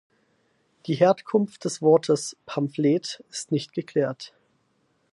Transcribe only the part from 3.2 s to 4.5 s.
ist nicht geklärt.